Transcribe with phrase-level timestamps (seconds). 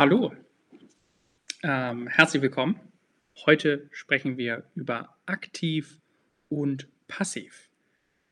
[0.00, 0.34] Hallo,
[1.62, 2.80] ähm, herzlich willkommen.
[3.44, 6.00] Heute sprechen wir über aktiv
[6.48, 7.68] und passiv.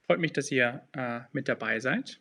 [0.06, 2.20] Freut mich, dass ihr äh, mit dabei seid.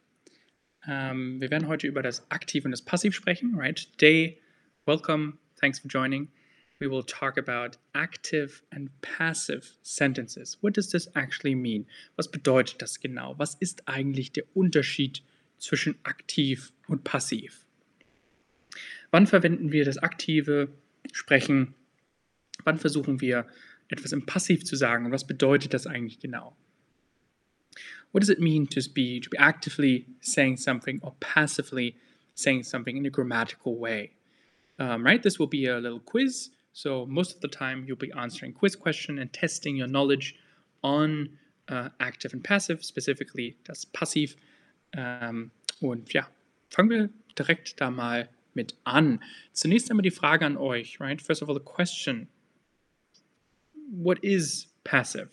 [0.86, 3.56] Ähm, wir werden heute über das Aktiv und das Passiv sprechen.
[3.56, 3.90] Right?
[3.94, 4.42] Today,
[4.86, 6.28] welcome, thanks for joining.
[6.82, 10.58] We will talk about active and passive sentences.
[10.60, 11.88] What does this actually mean?
[12.18, 13.40] Was bedeutet das genau?
[13.40, 15.24] Was ist eigentlich der Unterschied
[15.58, 17.64] zwischen aktiv und passiv?
[19.12, 20.70] Wann verwenden wir das aktive
[21.12, 21.74] Sprechen?
[22.64, 23.48] Wann versuchen wir
[23.90, 25.06] etwas im Passiv zu sagen?
[25.06, 26.56] Und was bedeutet das eigentlich genau?
[28.12, 31.96] What does it mean to be, to be actively saying something or passively
[32.36, 34.12] saying something in a grammatical way?
[34.80, 35.22] Um, right?
[35.22, 36.52] This will be a little quiz.
[36.74, 40.36] So most of the time you'll be answering quiz question and testing your knowledge
[40.84, 41.30] on
[41.70, 44.36] uh, active and passive, specifically das Passiv.
[44.96, 46.28] Um, und ja,
[46.70, 49.24] fangen wir direkt da mal mit an.
[49.54, 51.22] Zunächst einmal die Frage an euch, right?
[51.22, 52.28] First of all, the question.
[53.90, 55.30] What is passive?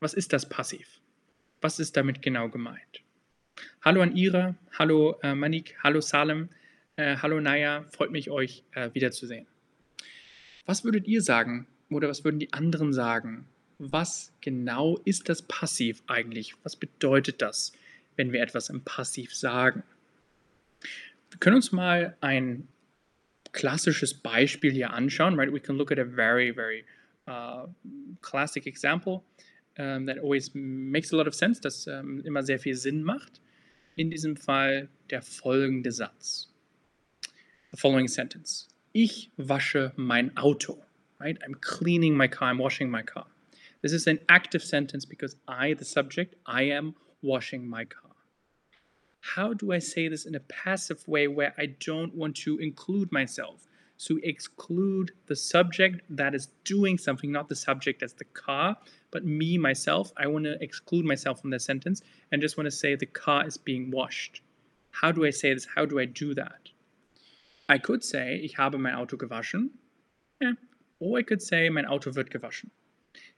[0.00, 1.00] Was ist das Passiv?
[1.60, 3.02] Was ist damit genau gemeint?
[3.82, 6.48] Hallo an Ira, hallo äh, Manik, hallo Salem,
[6.96, 9.46] äh, hallo Naya, freut mich, euch äh, wiederzusehen.
[10.66, 13.46] Was würdet ihr sagen oder was würden die anderen sagen?
[13.78, 16.54] Was genau ist das Passiv eigentlich?
[16.64, 17.72] Was bedeutet das,
[18.16, 19.82] wenn wir etwas im Passiv sagen?
[21.34, 22.68] Wir können uns mal ein
[23.50, 25.52] klassisches Beispiel hier anschauen, right?
[25.52, 26.84] We can look at a very, very
[27.26, 27.66] uh,
[28.20, 29.24] classic example
[29.76, 33.40] um, that always makes a lot of sense, das um, immer sehr viel Sinn macht.
[33.96, 36.52] In diesem Fall der folgende Satz.
[37.72, 38.68] The following sentence.
[38.92, 40.84] Ich wasche mein Auto.
[41.18, 41.36] Right?
[41.42, 43.26] I'm cleaning my car, I'm washing my car.
[43.82, 48.03] This is an active sentence because I, the subject, I am washing my car
[49.24, 53.10] how do I say this in a passive way where I don't want to include
[53.10, 53.66] myself?
[53.96, 58.76] So exclude the subject that is doing something, not the subject as the car,
[59.10, 60.12] but me, myself.
[60.18, 62.02] I want to exclude myself from the sentence
[62.32, 64.42] and just want to say the car is being washed.
[64.90, 65.66] How do I say this?
[65.74, 66.68] How do I do that?
[67.70, 69.70] I could say, ich habe mein Auto gewaschen.
[70.38, 70.52] Yeah.
[71.00, 72.68] Or I could say, mein Auto wird gewaschen.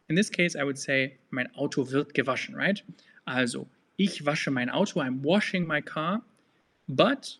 [0.09, 2.83] In this case, I would say, mein Auto wird gewaschen, right?
[3.29, 6.23] Also, ich wasche mein Auto, I'm washing my car.
[6.89, 7.39] But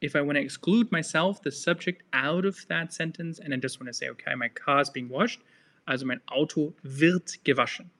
[0.00, 3.80] if I want to exclude myself, the subject, out of that sentence, and I just
[3.80, 5.40] want to say, okay, my car is being washed,
[5.88, 7.90] also mein Auto wird gewaschen.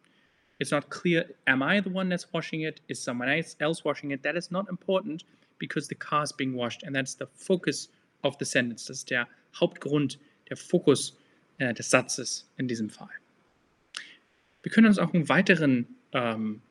[0.59, 2.81] It's not clear, am I the one that's washing it?
[2.89, 4.23] Is someone else washing it?
[4.23, 5.25] That is not important
[5.59, 7.89] because the car is being washed and that's the focus
[8.25, 8.87] of the sentence.
[8.87, 10.19] Das ist der Hauptgrund,
[10.49, 11.19] der Fokus
[11.59, 13.11] äh, des Satzes in diesem Fall.
[14.63, 16.63] Wir können uns auch einen weiteren ähm,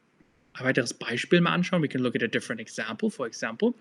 [0.55, 1.81] ein weiteres Beispiel mal anschauen.
[1.81, 3.09] We can look at a different example.
[3.09, 3.73] For example,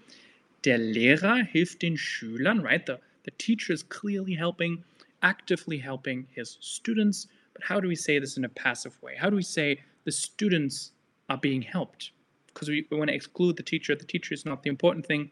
[0.64, 2.84] der Lehrer hilft den Schülern, right?
[2.84, 4.82] The, the teacher is clearly helping,
[5.22, 7.28] actively helping his students.
[7.52, 9.16] But how do we say this in a passive way?
[9.16, 10.92] How do we say the students
[11.28, 12.10] are being helped?
[12.46, 13.94] Because we, we want to exclude the teacher.
[13.94, 15.30] The teacher is not the important thing,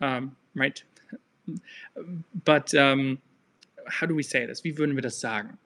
[0.00, 0.82] um, right?
[2.44, 3.18] But um,
[3.88, 4.64] how do we say this?
[4.64, 5.58] Wie würden wir das sagen?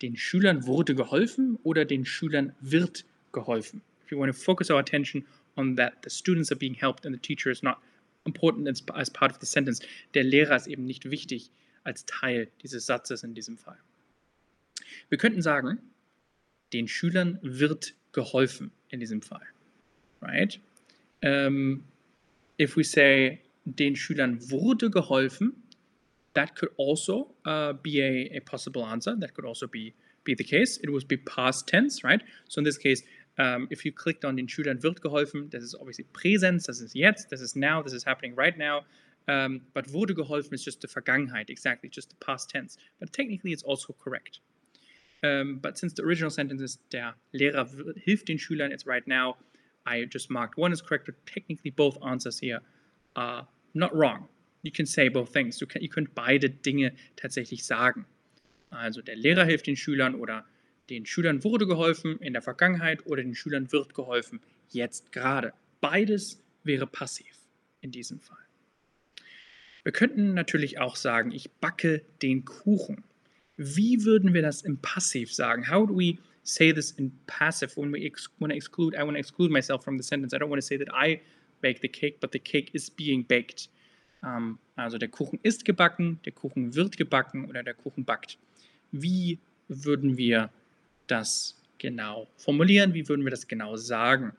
[0.00, 3.82] Den Schülern wurde geholfen oder den Schülern wird geholfen?
[4.08, 5.22] If you want to focus our attention
[5.58, 7.78] on that the students are being helped and the teacher is not
[8.24, 9.80] important as, as part of the sentence.
[10.14, 11.50] Der Lehrer ist eben nicht wichtig
[11.84, 13.76] als Teil dieses Satzes in diesem Fall.
[15.10, 15.78] Wir könnten sagen,
[16.72, 19.46] den Schülern wird geholfen in diesem Fall.
[20.22, 20.58] Right?
[21.22, 21.84] Um,
[22.58, 25.62] if we say, den Schülern wurde geholfen,
[26.32, 29.14] that could also uh, be a, a possible answer.
[29.16, 29.92] That could also be,
[30.24, 30.78] be the case.
[30.78, 32.22] It would be past tense, right?
[32.48, 33.02] So in this case,
[33.38, 36.94] um, if you clicked on den Schülern wird geholfen, das ist obviously Präsenz, das ist
[36.94, 38.84] jetzt, das ist now, this is happening right now.
[39.28, 42.78] Um, but wurde geholfen is just the Vergangenheit, exactly, just the past tense.
[42.98, 44.40] But technically it's also correct.
[45.22, 49.36] Um, but since the original sentence is der Lehrer hilft den Schülern, it's right now.
[49.86, 52.60] I just marked one is correct, but technically both answers here
[53.16, 54.28] are not wrong.
[54.62, 55.58] You can say both things.
[55.58, 58.06] Du, kann, ihr könnt beide Dinge tatsächlich sagen.
[58.70, 60.44] Also der Lehrer hilft den Schülern oder
[60.90, 64.40] den Schülern wurde geholfen in der Vergangenheit oder den Schülern wird geholfen
[64.70, 65.52] jetzt gerade.
[65.80, 67.46] Beides wäre passiv
[67.80, 68.38] in diesem Fall.
[69.84, 73.04] Wir könnten natürlich auch sagen, ich backe den Kuchen.
[73.56, 75.70] Wie würden wir das im Passiv sagen?
[75.70, 78.96] How do we say this in passive when we ex want to exclude?
[78.96, 80.34] I want to exclude myself from the sentence.
[80.34, 81.20] I don't want to say that I
[81.60, 83.68] bake the cake, but the cake is being baked.
[84.22, 88.38] Um, also der Kuchen ist gebacken, der Kuchen wird gebacken oder der Kuchen backt.
[88.90, 89.38] Wie
[89.68, 90.50] würden wir
[91.10, 92.94] das genau formulieren?
[92.94, 94.32] Wie würden wir das genau sagen?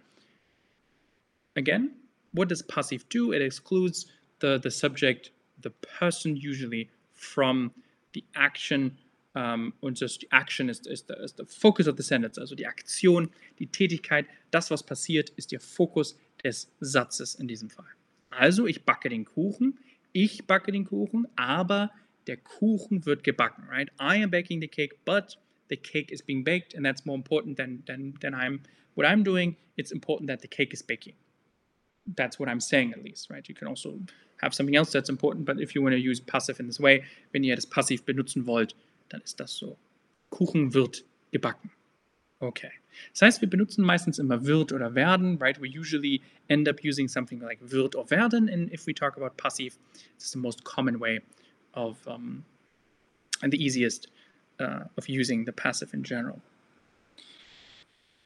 [1.56, 1.92] Again,
[2.31, 3.33] what does passive do?
[3.33, 4.07] It excludes
[4.42, 5.31] the, the subject,
[5.62, 7.71] the person usually from
[8.13, 8.98] the action
[9.36, 12.66] um, und das, die Action ist, ist, ist der Focus of the sentence, also die
[12.66, 13.30] Aktion,
[13.60, 17.86] die Tätigkeit, das, was passiert, ist der Fokus des Satzes in diesem Fall.
[18.31, 19.77] Also, ich backe den Kuchen,
[20.13, 21.92] ich backe den Kuchen, aber
[22.25, 23.89] der Kuchen wird gebacken, right?
[24.01, 25.38] I am baking the cake, but
[25.69, 28.62] the cake is being baked, and that's more important than, than, than I'm,
[28.95, 29.56] what I'm doing.
[29.77, 31.13] It's important that the cake is baking.
[32.16, 33.48] That's what I'm saying at least, right?
[33.48, 34.00] You can also
[34.42, 37.04] have something else that's important, but if you want to use passive in this way,
[37.33, 38.74] wenn ihr das Passiv benutzen wollt,
[39.10, 39.77] dann ist das so.
[40.31, 41.69] Kuchen wird gebacken.
[42.39, 42.71] Okay.
[43.13, 45.62] Das heißt, wir benutzen meistens immer wird oder werden, right?
[45.62, 49.36] We usually end up using something like wird or werden, and if we talk about
[49.38, 49.77] passive,
[50.16, 51.21] it's the most common way
[51.74, 52.44] of, um,
[53.42, 54.10] and the easiest
[54.59, 56.41] uh, of using the passive in general.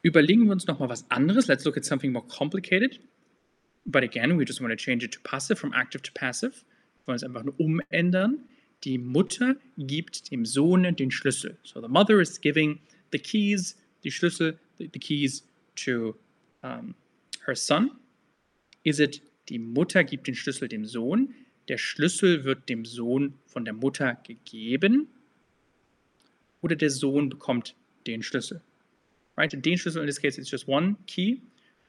[0.03, 1.47] Überlegen wir uns nochmal was anderes.
[1.47, 2.99] Let's look at something more complicated.
[3.85, 6.63] But again, we just want to change it to passive, from active to passive.
[7.05, 8.39] Wir wollen es einfach nur umändern.
[8.83, 11.57] Die Mutter gibt dem Sohn den Schlüssel.
[11.63, 12.79] So the mother is giving
[13.11, 15.43] the keys, die Schlüssel, the, the keys
[15.75, 16.15] to
[16.63, 16.95] um,
[17.45, 17.91] her son.
[18.83, 21.33] Is it die Mutter gibt den Schlüssel dem Sohn?
[21.69, 25.07] Der Schlüssel wird dem Sohn von der Mutter gegeben
[26.63, 27.75] oder der Sohn bekommt
[28.07, 28.61] den Schlüssel.
[29.37, 29.53] Right?
[29.53, 31.41] Den Schlüssel in this case it's just one key.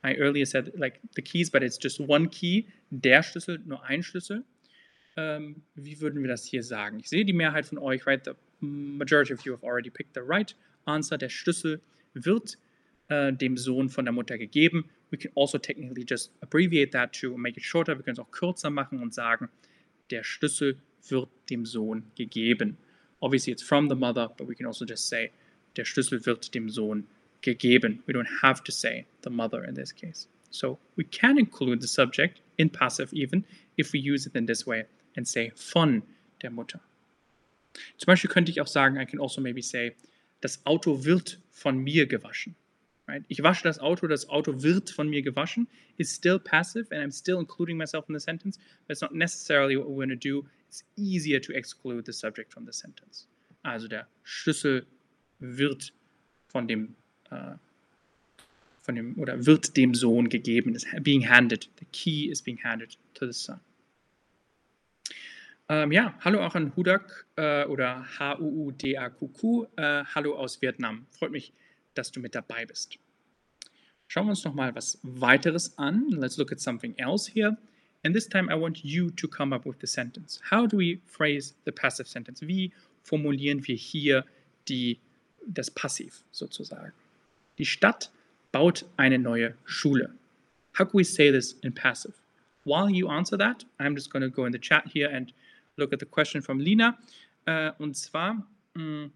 [0.05, 2.67] I earlier said like the keys, but it's just one key.
[2.91, 4.45] Der Schlüssel, nur ein Schlüssel.
[5.17, 6.99] Ähm, wie würden wir das hier sagen?
[7.01, 8.23] Ich sehe die Mehrheit von euch, right?
[8.25, 10.55] The majority of you have already picked the right
[10.85, 11.17] answer.
[11.17, 11.81] Der Schlüssel
[12.15, 12.59] wird
[13.09, 14.91] äh, dem Sohn von der Mutter gegeben.
[15.11, 17.97] We can also technically just abbreviate that to make it shorter.
[17.97, 19.49] Wir können es auch kürzer machen und sagen,
[20.11, 20.79] der Schlüssel
[21.09, 22.77] wird dem Sohn gegeben.
[23.23, 25.31] Obviously, it's from the mother, but we can also just say,
[25.77, 27.07] der Schlüssel wird dem Sohn
[27.43, 28.01] gegeben.
[28.07, 30.29] We don't have to say the mother in this case.
[30.51, 33.45] So we can include the subject in passive even
[33.77, 34.85] if we use it in this way
[35.17, 36.03] and say von
[36.41, 36.81] der Mutter.
[37.99, 39.97] Zum Beispiel könnte ich auch sagen, I can also maybe say,
[40.41, 42.55] das Auto wird von mir gewaschen.
[43.07, 43.25] Right?
[43.29, 45.69] Ich wasche das Auto, das Auto wird von mir gewaschen
[45.99, 49.77] is still passive and I'm still including myself in the sentence, but it's not necessarily
[49.77, 50.47] what we're going to do.
[50.75, 53.29] It's easier to exclude the subject from the sentence.
[53.63, 54.85] Also der Schlüssel
[55.39, 55.93] wird
[56.49, 56.97] von dem,
[57.31, 57.55] äh,
[58.83, 61.69] von dem oder wird dem Sohn gegeben, is being handed.
[61.79, 63.61] The key is being handed to the son.
[65.69, 69.67] Ähm, ja, hallo auch an Hudak äh, oder H-U-U-D-A-Q-Q.
[69.77, 71.07] Äh, hallo aus Vietnam.
[71.11, 71.53] Freut mich,
[71.95, 72.99] dass du mit dabei bist.
[74.09, 76.09] Schauen wir uns noch mal was weiteres an.
[76.09, 77.57] Let's look at something else here.
[78.05, 80.39] And this time I want you to come up with the sentence.
[80.51, 82.43] How do we phrase the passive sentence?
[82.43, 82.71] Wie
[83.03, 84.25] formulieren wir hier
[84.69, 84.99] die,
[85.47, 86.93] das Passiv sozusagen?
[87.59, 88.11] Die Stadt
[88.53, 90.11] baut eine neue Schule.
[90.75, 92.15] How can we say this in passive?
[92.65, 95.33] While you answer that, I'm just going to go in the chat here and
[95.77, 96.99] look at the question from Lina.
[97.47, 98.43] Uh, und zwar,
[98.75, 99.11] mm,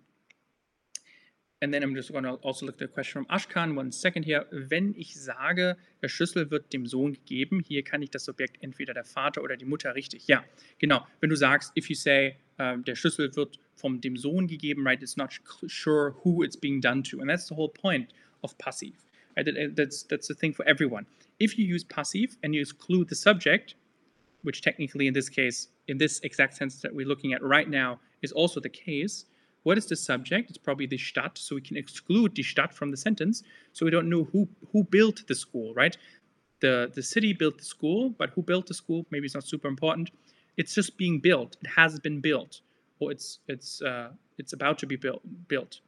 [1.60, 3.74] and then I'm just going to also look at the question from Ashkan.
[3.74, 4.46] One second here.
[4.50, 8.94] Wenn ich sage, der Schlüssel wird dem Sohn gegeben, hier kann ich das Subjekt entweder
[8.94, 10.28] der Vater oder die Mutter richtig.
[10.28, 10.44] Ja,
[10.78, 11.04] genau.
[11.20, 15.02] Wenn du sagst, if you say, uh, der Schlüssel wird vom dem Sohn gegeben, right,
[15.02, 15.30] it's not
[15.66, 17.20] sure who it's being done to.
[17.20, 18.12] And that's the whole point
[18.42, 18.94] of passive.
[19.36, 19.74] Right?
[19.74, 21.06] That's, that's the thing for everyone.
[21.40, 23.74] If you use passive and you exclude the subject,
[24.42, 27.98] which technically in this case, in this exact sentence that we're looking at right now,
[28.22, 29.26] is also the case.
[29.64, 30.48] What is the subject?
[30.48, 33.90] It's probably the Stadt, so we can exclude die Stadt from the sentence, so we
[33.90, 35.96] don't know who who built the school, right?
[36.60, 39.06] The the city built the school, but who built the school?
[39.10, 40.10] Maybe it's not super important.
[40.56, 41.56] It's just being built.
[41.62, 42.60] It has been built,
[42.98, 45.80] or it's it's uh, it's about to be built built.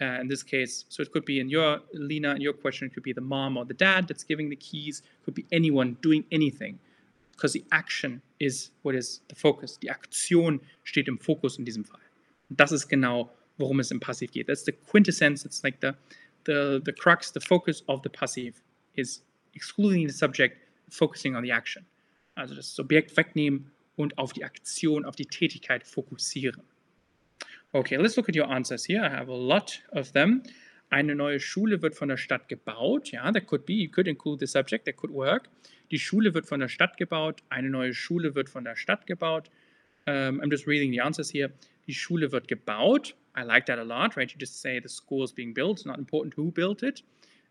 [0.00, 2.94] Uh, in this case, so it could be in your Lena, in your question, it
[2.94, 5.02] could be the mom or the dad that's giving the keys.
[5.24, 6.80] Could be anyone doing anything
[7.32, 9.76] because the action is what is the focus.
[9.76, 12.00] Die Aktion steht im Fokus in diesem Fall.
[12.52, 14.48] Und das ist genau, worum es im Passiv geht.
[14.48, 15.42] That's the quintessence.
[15.46, 15.92] It's like the,
[16.44, 18.56] the, the crux, the focus of the Passiv
[18.94, 20.58] is excluding the subject,
[20.90, 21.86] focusing on the action.
[22.34, 26.62] Also das Subjekt wegnehmen und auf die Aktion, auf die Tätigkeit fokussieren.
[27.72, 29.00] Okay, let's look at your answers here.
[29.00, 30.42] I have a lot of them.
[30.90, 33.12] Eine neue Schule wird von der Stadt gebaut.
[33.12, 35.48] Ja, that could be, you could include the subject, that could work.
[35.90, 37.42] Die Schule wird von der Stadt gebaut.
[37.48, 39.48] Eine neue Schule wird von der Stadt gebaut.
[40.04, 41.50] Um, I'm just reading the answers here.
[41.86, 43.14] Die Schule wird gebaut.
[43.36, 44.30] I like that a lot, right?
[44.30, 45.78] You just say the school is being built.
[45.78, 47.02] It's not important who built it.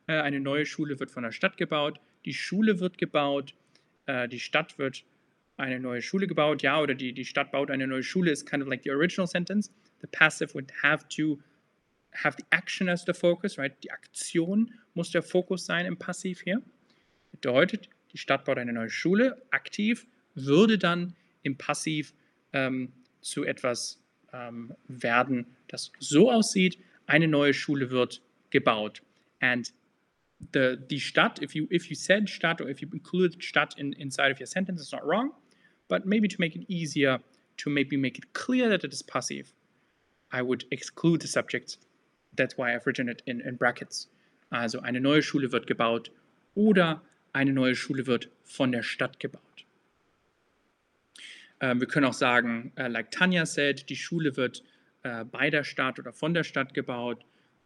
[0.08, 2.00] Uh, eine neue Schule wird von der Stadt gebaut.
[2.26, 3.54] Die Schule wird gebaut.
[4.08, 5.04] Uh, die Stadt wird
[5.58, 6.62] eine neue Schule gebaut.
[6.62, 9.28] Ja, oder die, die Stadt baut eine neue Schule ist kind of like the original
[9.28, 9.72] sentence.
[10.02, 11.40] The passive would have to
[12.14, 13.74] have the action as the focus, right?
[13.84, 16.62] Die Aktion muss der Fokus sein im Passiv hier.
[17.32, 22.14] Bedeutet, die Stadt baut eine neue Schule, aktiv, würde dann im Passiv
[22.54, 24.01] ähm, zu etwas
[24.34, 29.02] ähm, werden, das so aussieht, eine neue Schule wird gebaut.
[29.40, 29.72] And
[30.54, 33.94] the, die Stadt, if you, if you said Stadt or if you included Stadt in,
[33.94, 35.32] inside of your sentence, it's not wrong.
[35.88, 37.20] But maybe to make it easier,
[37.58, 39.54] to maybe make it clear that it is passive,
[40.32, 41.78] I would exclude the subjects.
[42.36, 44.08] That's why I've written it in, in brackets.
[44.52, 46.12] Also eine neue Schule wird gebaut
[46.56, 47.02] oder
[47.34, 49.66] eine neue Schule wird von der Stadt gebaut.
[51.62, 54.64] Ähm, wir können auch sagen, uh, like Tanja said, die Schule wird
[55.06, 57.24] uh, bei der Stadt oder von der Stadt gebaut.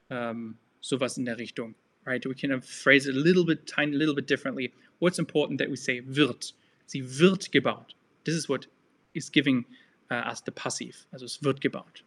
[0.09, 1.75] Um, sowas in der Richtung.
[2.05, 2.23] Right?
[2.25, 4.71] We can phrase it a little bit, tiny, little bit differently.
[4.99, 6.53] What's important that we say wird.
[6.85, 7.95] Sie wird gebaut.
[8.25, 8.67] This is what
[9.13, 9.65] is giving
[10.11, 11.07] uh, us the passive.
[11.11, 12.03] Also es wird gebaut.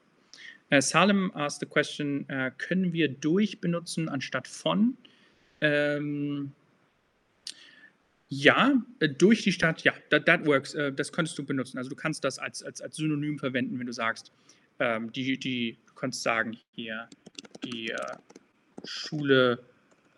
[0.70, 4.96] Uh, Salem asked the question, uh, können wir durch benutzen anstatt von?
[5.60, 6.52] Ähm,
[8.28, 10.74] ja, äh, durch die Stadt, ja, that, that works.
[10.74, 11.78] Äh, das könntest du benutzen.
[11.78, 14.32] Also du kannst das als, als, als Synonym verwenden, wenn du sagst,
[14.78, 17.08] ähm, die, die, du kannst sagen hier,
[17.64, 17.96] die äh,
[18.84, 19.60] Schule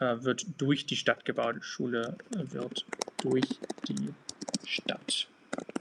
[0.01, 1.57] äh, wird durch die Stadt gebaut.
[1.61, 2.85] Schule wird
[3.23, 3.49] durch
[3.89, 4.13] die
[4.67, 5.29] Stadt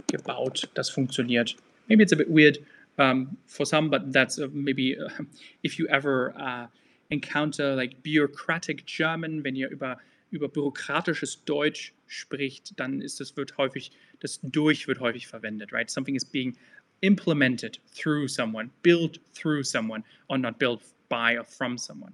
[0.08, 0.70] gebaut.
[0.76, 1.56] Das funktioniert.
[1.88, 2.60] Maybe it's a bit weird
[2.98, 5.10] um, for some, but that's uh, maybe uh,
[5.64, 6.68] if you ever uh,
[7.10, 9.98] encounter like bureaucratic German, wenn ihr über
[10.32, 15.90] über bürokratisches Deutsch spricht, dann ist das wird häufig, das durch wird häufig verwendet, right?
[15.90, 16.58] Something is being
[17.02, 22.14] implemented through someone, built through someone, or not built by or from someone.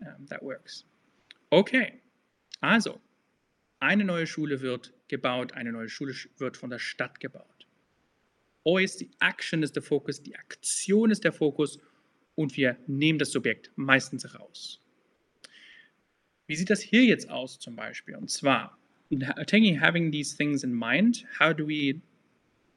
[0.00, 0.84] Um, that works.
[1.50, 2.00] Okay,
[2.60, 3.00] also,
[3.80, 7.66] eine neue Schule wird gebaut, eine neue Schule wird von der Stadt gebaut.
[8.64, 11.78] Always the action is the focus, die Aktion ist der Fokus
[12.34, 14.80] und wir nehmen das Subjekt meistens raus.
[16.48, 18.16] Wie sieht das hier jetzt aus zum Beispiel?
[18.16, 18.76] Und zwar,
[19.46, 22.00] taking, having these things in mind, how do we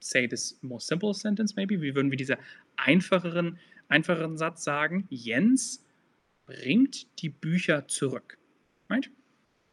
[0.01, 1.82] say this more simple sentence maybe?
[1.82, 2.36] Wie würden wir diesen
[2.75, 5.08] einfacheren, einfacheren Satz sagen?
[5.10, 5.84] Jens
[6.46, 8.38] bringt die Bücher zurück.
[8.90, 9.10] Right?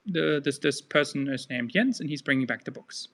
[0.06, 3.12] The, this, this person is named Jens and he's bringing back the books.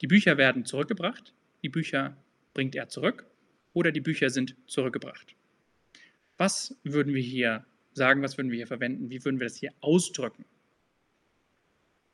[0.00, 1.32] Die Bücher werden zurückgebracht,
[1.62, 2.16] die Bücher
[2.54, 3.24] bringt er zurück
[3.72, 5.36] oder die Bücher sind zurückgebracht.
[6.38, 7.64] Was würden wir hier
[7.98, 10.44] sagen, was würden wir hier verwenden, wie würden wir das hier ausdrücken.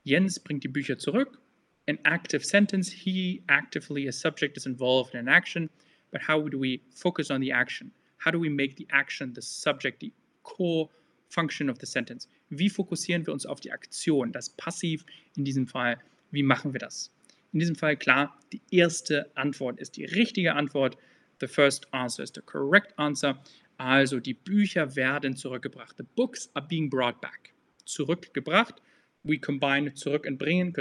[0.03, 1.39] Jens bringt die Bücher zurück.
[1.87, 5.71] An active sentence, he actively, a subject is involved in an action,
[6.11, 7.93] but how do we focus on the action?
[8.25, 10.13] How do we make the action the subject, the
[10.43, 10.89] core
[11.29, 12.29] function of the sentence?
[12.49, 15.05] Wie fokussieren wir uns auf die Aktion, das Passiv
[15.37, 15.99] in diesem Fall?
[16.31, 17.11] Wie machen wir das?
[17.53, 20.97] In diesem Fall klar, die erste Antwort ist die richtige Antwort.
[21.41, 23.39] The first answer is the correct answer.
[23.77, 25.97] Also die Bücher werden zurückgebracht.
[25.97, 27.53] The books are being brought back.
[27.85, 28.81] Zurückgebracht.
[29.25, 30.75] We combine zurück und bringen,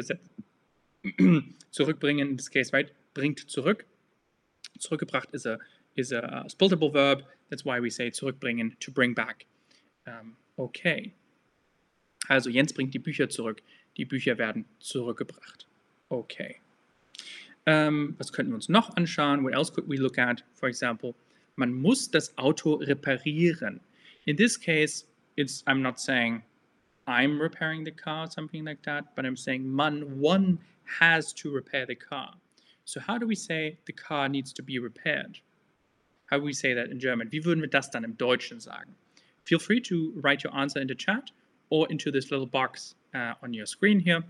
[1.72, 2.92] zurückbringen in this case, right?
[3.14, 3.86] Bringt zurück.
[4.80, 5.58] Zurückgebracht is a
[5.96, 7.24] is a splitable verb.
[7.50, 9.46] That's why we say zurückbringen, to bring back.
[10.06, 11.14] Um, okay.
[12.28, 13.62] Also Jens bringt die Bücher zurück.
[13.98, 15.68] Die Bücher werden zurückgebracht.
[16.10, 16.58] Okay.
[17.66, 19.44] Um, was könnten wir uns noch anschauen?
[19.44, 20.44] What else could we look at?
[20.56, 21.16] For example,
[21.56, 23.80] man muss das Auto reparieren.
[24.26, 25.06] In this case,
[25.36, 26.44] it's I'm not saying
[27.08, 30.60] I'm repairing the car, something like that, but I'm saying man, one
[31.00, 32.34] has to repair the car.
[32.86, 35.40] So how do we say the car needs to be repaired?
[36.30, 37.30] How do we say that in German?
[37.32, 38.96] Wie würden wir das dann im Deutschen sagen?
[39.44, 41.32] Feel free to write your answer in the chat
[41.70, 44.24] or into this little box uh, on your screen here.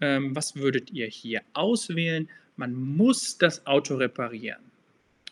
[0.00, 2.28] Ähm, was würdet ihr hier auswählen?
[2.56, 4.69] Man muss das Auto reparieren.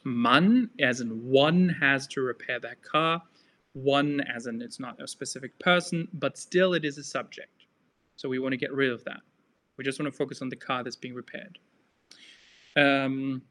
[0.05, 3.23] Man as in one has to repair that car
[3.73, 7.67] one as in it's not a specific person but still it is a subject.
[8.17, 9.21] So we want to get rid of that.
[9.76, 11.59] We just want to focus on the car that's being repaired.
[12.76, 13.43] Um,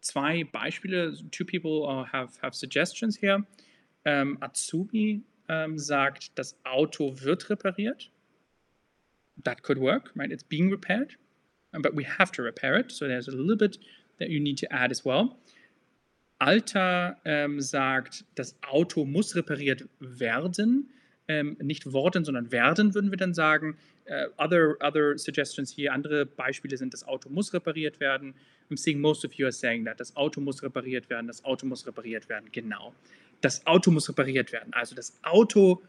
[0.00, 3.38] zwei Beispiele two people uh, have have suggestions here.
[4.04, 8.08] Um, Atsumi um, sagt das Auto wird repariert.
[9.44, 10.32] That could work right?
[10.32, 11.16] It's being repaired
[11.80, 12.92] but we have to repair it.
[12.92, 13.78] So there's a little bit
[14.18, 15.38] that you need to add as well
[16.42, 20.90] Alter ähm, sagt, das Auto muss repariert werden.
[21.28, 23.76] Ähm, nicht worden, sondern werden, würden wir dann sagen.
[24.10, 28.34] Uh, other, other suggestions hier, andere Beispiele sind, das Auto muss repariert werden.
[28.68, 30.00] I'm seeing most of you are saying that.
[30.00, 32.92] Das Auto muss repariert werden, das Auto muss repariert werden, genau.
[33.40, 34.72] Das Auto muss repariert werden.
[34.72, 35.80] Also das Auto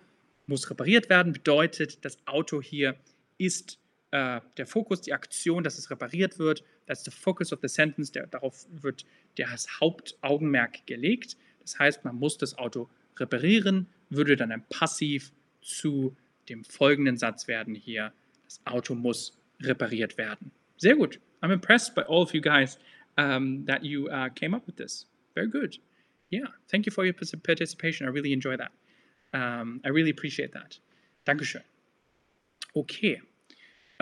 [0.46, 2.96] muss repariert werden, bedeutet, das Auto hier
[3.40, 3.80] ist
[4.12, 6.64] äh, der Fokus, die Aktion, dass es repariert wird.
[6.86, 8.12] That's the focus of the sentence.
[8.12, 11.38] Der, darauf wird das Hauptaugenmerk gelegt.
[11.62, 16.16] Das heißt, man muss das Auto reparieren, würde dann ein Passiv zu
[16.50, 18.12] dem folgenden Satz werden hier.
[18.44, 20.52] Das Auto muss repariert werden.
[20.78, 21.20] Sehr gut.
[21.42, 22.78] I'm impressed by all of you guys.
[23.18, 25.06] um, that you uh, came up with this.
[25.36, 25.78] Very good.
[26.30, 28.08] Yeah, thank you for your participation.
[28.08, 28.72] I really enjoy that.
[29.34, 30.80] Um, I really appreciate that.
[31.26, 31.62] Dankeschön.
[32.76, 33.22] Okay.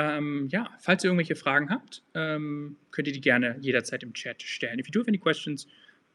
[0.01, 4.41] Ähm, ja, falls ihr irgendwelche Fragen habt, ähm, könnt ihr die gerne jederzeit im Chat
[4.41, 4.79] stellen.
[4.79, 5.67] If you do have any questions,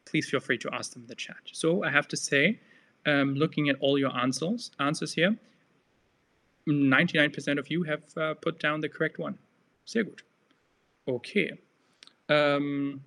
[0.03, 1.37] please feel free to ask them in the chat.
[1.53, 2.59] So I have to say,
[3.05, 5.37] um, looking at all your answers, answers here,
[6.67, 9.37] 99% of you have uh, put down the correct one.
[9.85, 10.21] Sehr gut.
[11.05, 11.57] Okay.
[12.27, 13.05] Um,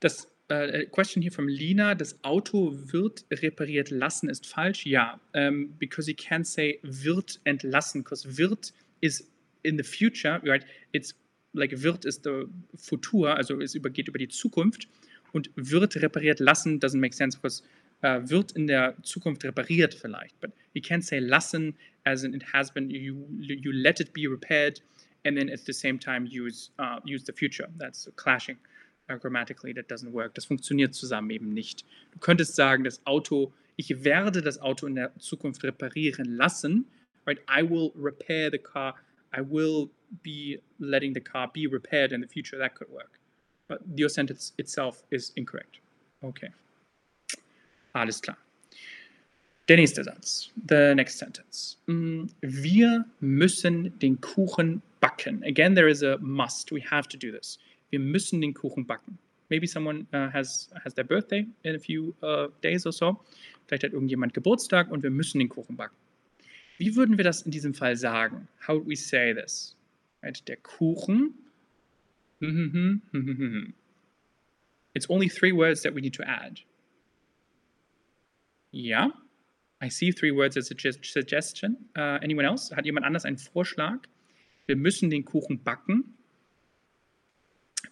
[0.00, 4.84] das äh, question here from Lina, das Auto wird repariert lassen ist falsch.
[4.84, 9.28] Ja, um, because you can't say wird entlassen, because wird is
[9.62, 10.64] in the future, right?
[10.92, 11.14] It's
[11.52, 12.44] like wird ist the
[12.76, 14.88] Futur, also es übergeht über die Zukunft
[15.32, 17.62] und wird repariert lassen doesn't make sense because
[18.02, 21.74] uh, wird in der Zukunft repariert vielleicht, but you can't say lassen
[22.04, 24.80] as in it has been you you let it be repaired
[25.24, 27.68] and then at the same time use uh, use the future.
[27.78, 28.56] That's clashing
[29.10, 29.72] uh, grammatically.
[29.74, 30.34] That doesn't work.
[30.34, 31.84] Das funktioniert zusammen eben nicht.
[32.12, 36.86] Du könntest sagen, das Auto, ich werde das Auto in der Zukunft reparieren lassen.
[37.28, 37.38] Right?
[37.46, 38.94] I will repair the car.
[39.34, 39.90] I will
[40.22, 42.56] be letting the car be repaired in the future.
[42.56, 43.20] That could work.
[43.68, 45.80] But your sentence itself is incorrect.
[46.24, 46.48] Okay.
[47.94, 48.38] Alles klar.
[49.68, 50.50] Der nächste Satz.
[50.66, 51.76] The next sentence.
[51.86, 55.44] Mm, wir müssen den Kuchen backen.
[55.44, 56.72] Again, there is a must.
[56.72, 57.58] We have to do this.
[57.90, 59.18] Wir müssen den Kuchen backen.
[59.50, 63.20] Maybe someone uh, has, has their birthday in a few uh, days or so.
[63.66, 65.94] Vielleicht hat irgendjemand Geburtstag und wir müssen den Kuchen backen.
[66.78, 68.48] Wie würden wir das in diesem Fall sagen?
[68.66, 69.76] How would we say this?
[70.22, 70.40] Right?
[70.48, 71.34] Der Kuchen.
[74.94, 76.60] It's only three words that we need to add.
[78.70, 79.12] Ja.
[79.80, 81.76] I see three words as a suggestion.
[81.96, 82.74] Uh, anyone else?
[82.74, 84.08] Hat jemand anders einen Vorschlag?
[84.66, 86.14] Wir müssen den Kuchen backen.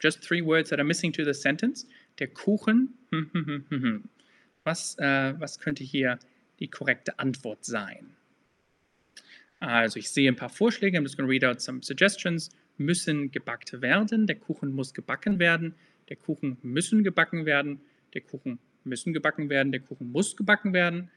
[0.01, 1.87] Just three words that are missing to the sentence.
[2.19, 2.95] Der Kuchen.
[4.65, 6.19] Was, uh, was könnte hier
[6.61, 8.17] die korrekte Antwort sein?
[9.61, 10.99] Also ich sehe ein paar Vorschläge.
[10.99, 12.51] I'm just going to read out some suggestions.
[12.79, 14.27] Müssen gebackt werden.
[14.27, 15.75] Der Kuchen muss gebacken werden.
[16.09, 17.81] Der Kuchen müssen gebacken werden.
[18.15, 19.73] Der Kuchen müssen gebacken werden.
[19.73, 21.11] Der Kuchen muss gebacken werden.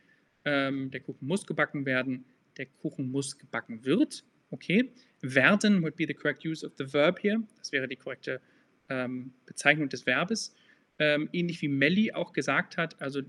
[0.46, 2.26] Ähm, der Kuchen muss gebacken werden.
[2.58, 4.24] Der Kuchen muss gebacken wird.
[4.52, 4.90] Okay.
[5.22, 7.44] Werden would be the correct use of the verb here.
[7.58, 8.42] Das wäre die korrekte
[8.90, 10.56] ähm, Bezeichnung des Verbes.
[10.98, 13.22] Ähm, ähnlich wie Melli auch gesagt hat, also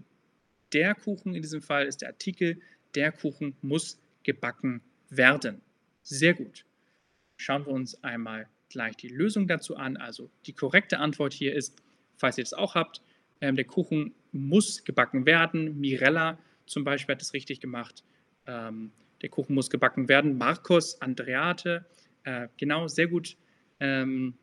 [0.73, 2.61] der Kuchen in diesem Fall ist der Artikel.
[2.95, 5.61] Der Kuchen muss gebacken werden.
[6.03, 6.65] Sehr gut.
[7.37, 9.97] Schauen wir uns einmal gleich die Lösung dazu an.
[9.97, 11.77] Also die korrekte Antwort hier ist,
[12.17, 13.03] falls ihr es auch habt,
[13.41, 15.81] ähm, der Kuchen muss gebacken werden.
[15.81, 18.05] Mirella zum Beispiel hat es richtig gemacht.
[18.47, 18.93] Ähm,
[19.23, 20.39] der Kuchen muss gebacken werden.
[20.39, 21.85] Markus, Andreate,
[22.25, 23.37] äh, genau, sehr gut.
[23.81, 24.35] Ähm,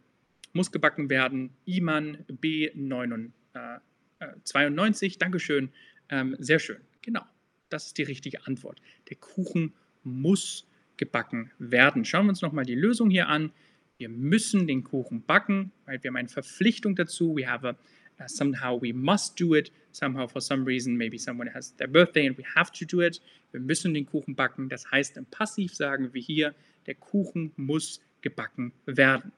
[0.53, 1.51] muss gebacken werden.
[1.65, 5.71] Iman B92, äh, Dankeschön.
[6.09, 6.81] Ähm, sehr schön.
[7.01, 7.23] Genau,
[7.69, 8.81] das ist die richtige Antwort.
[9.09, 9.73] Der Kuchen
[10.07, 10.67] muss
[10.97, 12.05] gebacken werden.
[12.05, 13.51] Schauen wir uns nochmal die Lösung hier an.
[13.97, 17.35] Wir müssen den Kuchen backen, weil wir haben eine Verpflichtung dazu.
[17.35, 19.71] We have a uh, somehow we must do it.
[19.91, 23.21] Somehow for some reason maybe someone has their birthday and we have to do it.
[23.51, 24.69] Wir müssen den Kuchen backen.
[24.69, 26.53] Das heißt im Passiv sagen wir hier,
[26.85, 29.31] der Kuchen muss gebacken werden.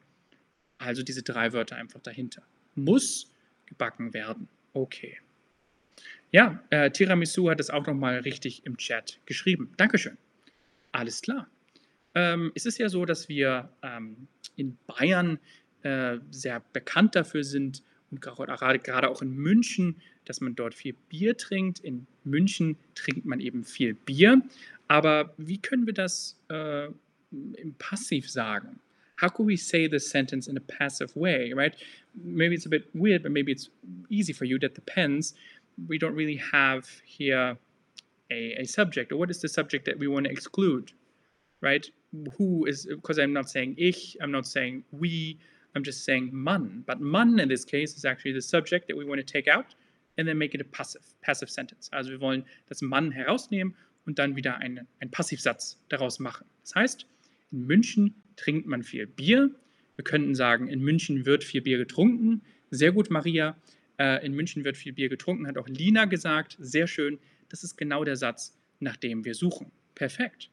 [0.78, 2.44] Also diese drei Wörter einfach dahinter.
[2.76, 3.32] Muss
[3.66, 4.48] gebacken werden.
[4.74, 5.18] Okay.
[6.32, 9.74] Ja, äh, Tiramisu hat es auch nochmal richtig im Chat geschrieben.
[9.78, 10.18] Dankeschön.
[10.92, 11.48] Alles klar.
[12.16, 15.40] Ähm, es ist ja so, dass wir ähm, in Bayern
[15.84, 21.38] äh, sehr bekannt dafür sind und gerade, auch in München, dass man dort viel Bier
[21.38, 21.80] trinkt.
[21.80, 24.42] In München trinkt man eben viel Bier.
[24.88, 26.88] Aber wie können wir das äh,
[27.32, 28.80] im Passiv sagen?
[29.22, 31.76] How could we say this sentence in a passive way, right?
[32.16, 33.70] Maybe it's a bit weird, but maybe it's
[34.10, 34.58] easy for you.
[34.58, 35.36] That depends.
[35.88, 37.58] We don't really have here
[38.32, 40.92] a, a subject, or what is the subject that we want to exclude,
[41.62, 41.86] right?
[42.38, 45.40] Who is, because I'm not saying ich, I'm not saying we,
[45.76, 46.84] I'm just saying man.
[46.86, 49.76] But man in this case is actually the subject that we want to take out
[50.18, 51.90] and then make it a passive, passive sentence.
[51.94, 56.46] Also wir wollen das Mann herausnehmen und dann wieder einen, einen Passivsatz daraus machen.
[56.62, 57.06] Das heißt,
[57.52, 59.52] in München trinkt man viel Bier.
[59.96, 62.42] Wir könnten sagen, in München wird viel Bier getrunken.
[62.72, 63.58] Sehr gut, Maria.
[63.98, 66.58] Äh, in München wird viel Bier getrunken, hat auch Lina gesagt.
[66.60, 67.20] Sehr schön.
[67.50, 69.72] Das ist genau der Satz, nach dem wir suchen.
[69.96, 70.50] Perfekt.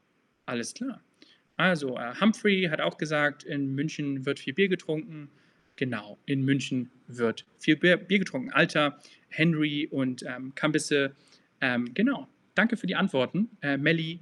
[0.46, 1.02] Alles klar.
[1.56, 5.30] Also, äh, Humphrey hat auch gesagt, in München wird viel Bier getrunken.
[5.76, 8.50] Genau, in München wird viel Bier, Bier getrunken.
[8.50, 11.14] Alter, Henry und ähm, Kambisse.
[11.60, 13.50] Ähm, genau, danke für die Antworten.
[13.62, 14.20] Äh, Melli,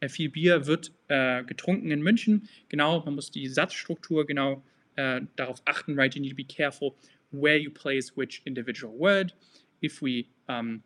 [0.00, 2.48] äh, viel Bier wird äh, getrunken in München.
[2.68, 4.62] Genau, man muss die Satzstruktur genau
[4.96, 6.14] äh, darauf achten, right?
[6.14, 6.94] You need to be careful
[7.30, 9.34] where you place which individual word.
[9.82, 10.82] If we um,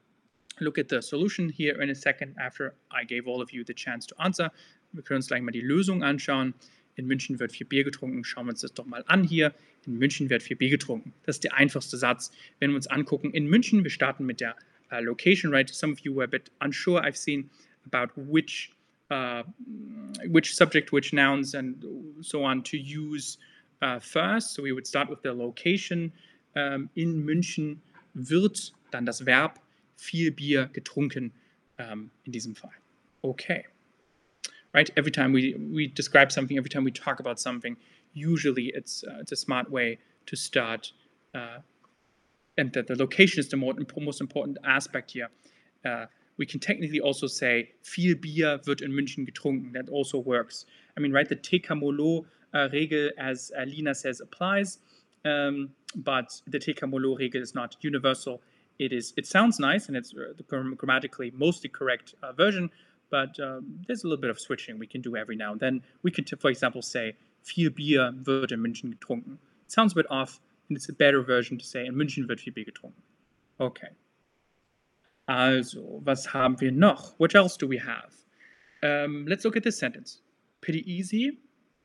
[0.61, 3.75] look at the solution here in a second after I gave all of you the
[3.75, 4.51] chance to answer,
[4.93, 6.55] wir können uns gleich mal die Lösung anschauen.
[6.97, 8.25] In München wird viel Bier getrunken.
[8.25, 9.55] Schauen wir uns das doch mal an hier.
[9.87, 11.15] In München wird viel Bier getrunken.
[11.25, 12.31] Das ist der einfachste Satz.
[12.59, 14.57] Wenn wir uns angucken, in München, wir starten mit der
[14.93, 15.69] uh, location, right?
[15.69, 17.03] Some of you were a bit unsure.
[17.03, 17.49] I've seen
[17.87, 18.73] about which
[19.11, 19.45] uh,
[20.29, 21.85] which subject, which nouns, and
[22.21, 23.39] so on to use
[23.83, 24.55] uh, first.
[24.55, 26.13] So we would start with the location.
[26.57, 27.81] Um, in München
[28.15, 29.61] wird dann das Verb
[30.01, 31.33] viel Bier getrunken
[31.79, 32.73] um, in diesem Fall.
[33.23, 33.67] Okay.
[34.73, 34.91] Right?
[34.97, 37.77] Every time we, we describe something, every time we talk about something,
[38.15, 40.93] usually it's, uh, it's a smart way to start.
[41.35, 41.59] Uh,
[42.57, 45.29] and that the location is the more, most important aspect here.
[45.85, 49.73] Uh, we can technically also say, viel Bier wird in München getrunken.
[49.73, 50.65] That also works.
[50.97, 54.79] I mean, right, the TKMOLO uh, regel, as Lina says, applies.
[55.25, 58.41] Um, but the TKMOLO regel is not universal.
[58.81, 59.13] It is.
[59.19, 62.71] It sounds nice, and it's uh, the grammatically mostly correct uh, version,
[63.11, 65.83] but um, there's a little bit of switching we can do every now and then.
[66.03, 69.39] We could, for example, say, viel Bier wird in München getrunken.
[69.67, 70.41] It sounds a bit off,
[70.71, 73.03] and it's a better version to say, in München wird viel Bier getrunken.
[73.61, 73.89] Okay.
[75.29, 77.13] Also, was haben wir noch?
[77.19, 78.15] What else do we have?
[78.83, 80.23] Um, let's look at this sentence.
[80.63, 81.39] Pretty easy.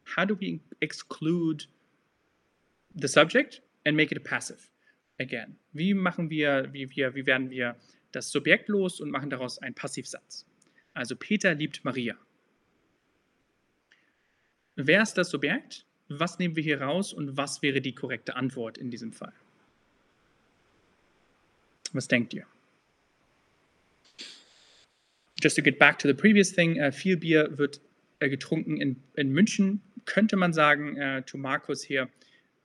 [0.05, 1.65] How do we exclude
[2.95, 4.69] the subject and make it a passive?
[5.19, 7.75] Again, wie machen wir, wie, wir, wie werden wir
[8.11, 10.45] das Subjekt los und machen daraus einen Passivsatz?
[10.93, 12.17] Also Peter liebt Maria.
[14.75, 15.85] Wer ist das Subjekt?
[16.09, 19.33] Was nehmen wir hier raus und was wäre die korrekte Antwort in diesem Fall?
[21.93, 22.45] Was denkt ihr?
[25.41, 27.79] Just to get back to the previous thing, uh, viel Bier wird
[28.23, 29.81] uh, getrunken in, in München.
[30.05, 32.09] Könnte man sagen, uh, to Markus hier,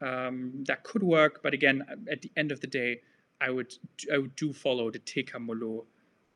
[0.01, 3.01] um, that could work, but again, at the end of the day,
[3.41, 3.75] I would,
[4.13, 5.85] I would do follow the TKMOLO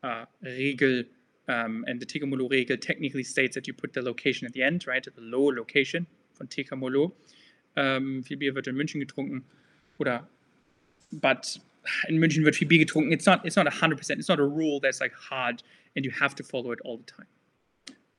[0.02, 1.04] uh, regel
[1.46, 4.86] Um, and the TKMolo regel technically states that you put the location at the end,
[4.86, 5.04] right?
[5.04, 6.06] The low location
[6.38, 7.12] von TKMolo.
[7.76, 9.44] Um, viel Bier wird in München getrunken.
[9.98, 10.26] Oder,
[11.12, 11.58] but
[12.08, 13.12] in München wird viel Bier getrunken.
[13.12, 14.18] It's not, it's not 100%.
[14.18, 15.62] It's not a rule that's like hard
[15.96, 17.26] and you have to follow it all the time.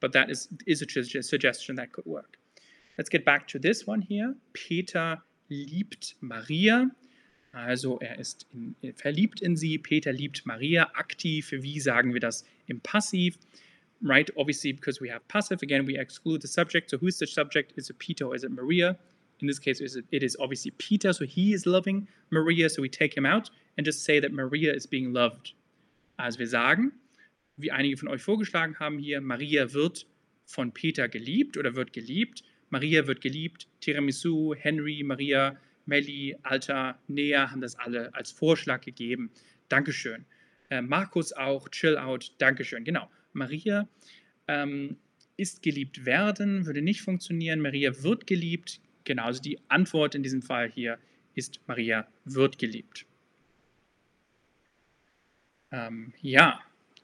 [0.02, 2.38] But that is, is a suggestion that could work.
[2.98, 4.36] Let's get back to this one here.
[4.54, 6.90] Peter liebt Maria.
[7.52, 9.78] Also er ist in, verliebt in sie.
[9.78, 10.92] Peter liebt Maria.
[10.94, 13.38] Aktiv, wie sagen wir das im Passiv?
[14.02, 16.90] Right, obviously, because we have passive, again, we exclude the subject.
[16.90, 17.74] So who's the subject?
[17.78, 18.98] Is it Peter or is it Maria?
[19.40, 23.16] In this case, it is obviously Peter, so he is loving Maria, so we take
[23.16, 25.54] him out and just say that Maria is being loved.
[26.18, 26.92] Also wir sagen,
[27.58, 30.06] wie einige von euch vorgeschlagen haben hier, Maria wird
[30.46, 32.44] von Peter geliebt oder wird geliebt.
[32.70, 33.68] Maria wird geliebt.
[33.82, 39.32] Tiramisu, Henry, Maria Melli, Alter, Nea haben das alle als Vorschlag gegeben.
[39.70, 40.26] Dankeschön.
[40.70, 42.84] Äh, Markus auch, Chill Out, Dankeschön.
[42.84, 43.10] Genau.
[43.34, 43.88] Maria
[44.48, 44.98] ähm,
[45.38, 47.60] ist geliebt werden, würde nicht funktionieren.
[47.60, 48.80] Maria wird geliebt.
[49.04, 50.98] Genau, also die Antwort in diesem Fall hier
[51.36, 53.06] ist Maria wird geliebt.
[55.72, 56.62] Ähm, ja,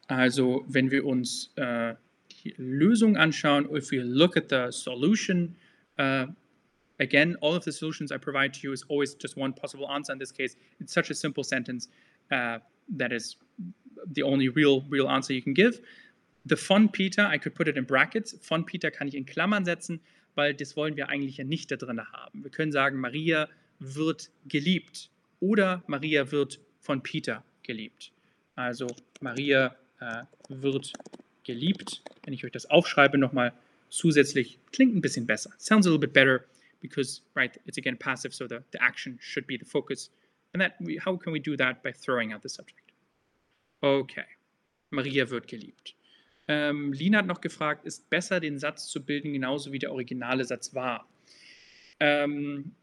[0.07, 1.95] also wenn wir uns äh,
[2.57, 5.55] Lösung anschauen, if we look at the solution,
[5.97, 6.27] uh,
[7.01, 10.13] Again, all of the solutions I provide to you is always just one possible answer.
[10.13, 11.87] In this case, it's such a simple sentence
[12.31, 13.37] uh, that is
[14.11, 15.81] the only real, real answer you can give.
[16.45, 18.35] The von Peter, I could put it in brackets.
[18.41, 19.99] Von Peter kann ich in Klammern setzen,
[20.35, 22.43] weil das wollen wir eigentlich ja nicht da drin haben.
[22.43, 23.49] Wir können sagen, Maria
[23.79, 28.11] wird geliebt oder Maria wird von Peter geliebt.
[28.55, 28.85] Also
[29.21, 30.93] Maria äh, wird
[31.43, 32.01] geliebt.
[32.23, 33.53] Wenn ich euch das aufschreibe nochmal
[33.89, 35.51] zusätzlich, klingt ein bisschen besser.
[35.57, 36.45] Sounds a little bit better
[36.81, 40.11] because right it's again passive so the, the action should be the focus.
[40.53, 40.73] And that
[41.05, 41.81] how can we do that?
[41.83, 42.91] By throwing out the subject.
[43.81, 44.25] Okay.
[44.89, 45.95] Maria wird geliebt.
[46.47, 50.43] Ähm, Lina hat noch gefragt ist besser den Satz zu bilden genauso wie der originale
[50.43, 51.07] Satz war?
[51.99, 52.75] Ähm,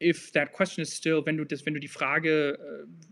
[0.00, 2.58] if that question is still, wenn du das, wenn du die Frage,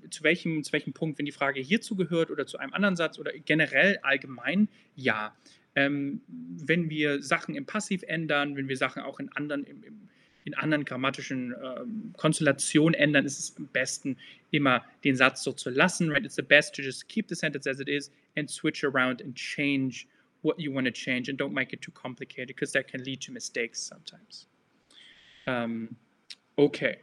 [0.06, 2.96] äh, zu welchem, zu welchem Punkt, wenn die Frage hierzu gehört oder zu einem anderen
[2.96, 5.36] Satz oder generell allgemein, ja.
[5.74, 10.08] Ähm, wenn wir Sachen im Passiv ändern, wenn wir Sachen auch in anderen, im, im,
[10.44, 14.16] in anderen grammatischen ähm, Konstellationen ändern, ist es am besten,
[14.50, 16.10] immer den Satz so zu lassen.
[16.10, 16.24] Right?
[16.24, 19.36] It's the best to just keep the sentence as it is and switch around and
[19.36, 20.06] change
[20.42, 23.20] what you want to change and don't make it too complicated because that can lead
[23.20, 24.48] to mistakes sometimes.
[25.46, 25.96] Ähm,
[26.58, 26.98] okay.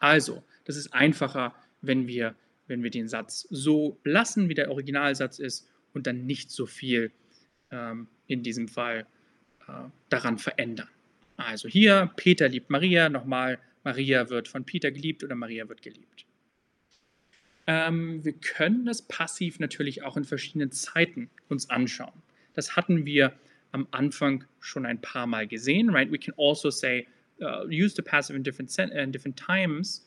[0.00, 2.34] Also, das ist einfacher, wenn wir,
[2.66, 7.12] wenn wir den Satz so lassen, wie der Originalsatz ist und dann nicht so viel
[7.70, 9.06] ähm, in diesem Fall
[9.66, 9.72] äh,
[10.08, 10.88] daran verändern.
[11.36, 16.26] Also hier, Peter liebt Maria, nochmal, Maria wird von Peter geliebt oder Maria wird geliebt.
[17.66, 22.22] Ähm, wir können das Passiv natürlich auch in verschiedenen Zeiten uns anschauen.
[22.54, 23.32] Das hatten wir
[23.72, 26.10] am Anfang schon ein paar Mal gesehen, right?
[26.10, 27.06] We can also say,
[27.44, 30.02] uh, use the passive in different, in different times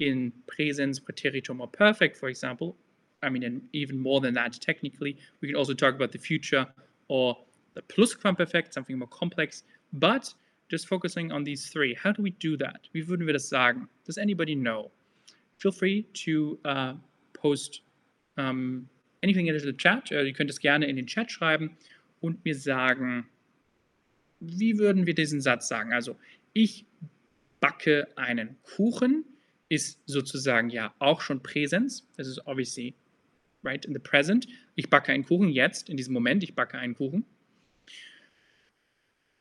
[0.00, 2.76] in presens, preteritum, or perfect, for example.
[3.22, 5.16] I mean, and even more than that, technically.
[5.40, 6.66] We can also talk about the future
[7.08, 7.36] or
[7.74, 9.62] the Plusquamperfekt, something more complex.
[9.92, 10.32] But
[10.70, 12.80] just focusing on these three, how do we do that?
[12.92, 13.88] Wie würden wir das sagen?
[14.04, 14.90] Does anybody know?
[15.58, 16.94] Feel free to uh,
[17.32, 17.82] post
[18.36, 18.88] um,
[19.22, 20.10] anything into the chat.
[20.10, 21.76] Uh, ihr könnt es gerne in den Chat schreiben
[22.20, 23.26] und mir sagen,
[24.40, 25.92] wie würden wir diesen Satz sagen?
[25.92, 26.16] Also,
[26.54, 26.86] ich
[27.60, 29.24] backe einen Kuchen
[29.68, 32.06] ist sozusagen ja auch schon Präsenz.
[32.16, 32.94] Das ist obviously
[33.62, 34.46] right in the present.
[34.74, 37.24] Ich backe einen Kuchen jetzt, in diesem Moment, ich backe einen Kuchen.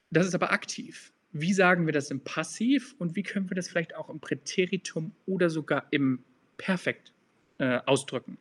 [0.10, 1.12] Das ist aber aktiv.
[1.32, 5.13] Wie sagen wir das im Passiv und wie können wir das vielleicht auch im Präteritum
[5.26, 6.23] oder sogar im
[6.58, 7.12] Perfekt
[7.58, 8.38] äh, ausdrücken?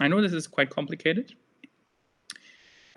[0.00, 1.36] I know this is quite complicated.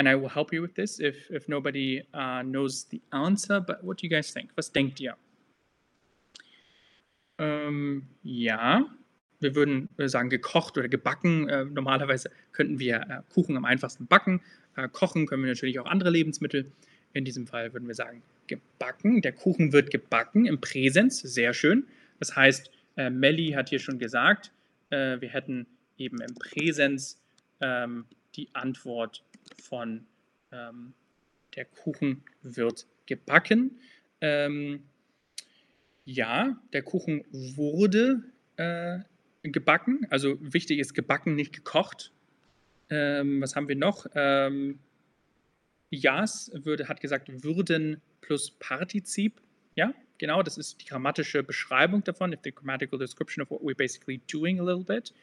[0.02, 3.60] And I will help you with this if, if nobody uh, knows the answer.
[3.60, 4.50] But what do you guys think?
[4.56, 5.16] Was denkt ihr?
[7.38, 8.84] Ähm, ja,
[9.42, 11.48] wir würden sagen gekocht oder gebacken.
[11.50, 14.42] Äh, normalerweise könnten wir äh, Kuchen am einfachsten backen.
[14.76, 16.72] Äh, kochen können wir natürlich auch andere Lebensmittel.
[17.14, 19.22] In diesem Fall würden wir sagen gebacken.
[19.22, 21.20] Der Kuchen wird gebacken im Präsens.
[21.20, 21.86] Sehr schön.
[22.18, 24.52] Das heißt, äh, Melli hat hier schon gesagt,
[24.90, 25.68] äh, wir hätten
[26.00, 27.22] eben im Präsens
[27.60, 29.24] ähm, die Antwort
[29.62, 30.06] von
[30.52, 30.94] ähm,
[31.56, 33.80] der Kuchen wird gebacken.
[34.22, 34.84] Ähm,
[36.06, 38.24] ja, der Kuchen wurde
[38.58, 39.00] äh,
[39.44, 40.06] gebacken.
[40.10, 42.12] Also wichtig ist gebacken, nicht gekocht.
[42.90, 44.06] Ähm, was haben wir noch?
[44.16, 44.80] Ähm,
[45.90, 49.42] Jas würde, hat gesagt, würden plus Partizip.
[49.76, 54.22] Ja, genau, das ist die grammatische Beschreibung davon, the grammatical description of what we're basically
[54.32, 55.14] doing a little bit.